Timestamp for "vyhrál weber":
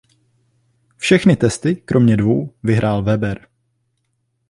2.63-3.47